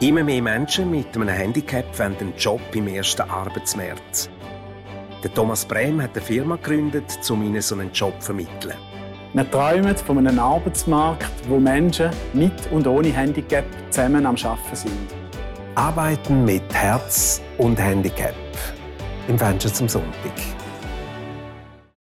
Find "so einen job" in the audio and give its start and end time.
7.60-8.14